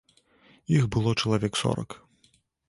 [0.77, 1.89] Іх было чалавек сорак.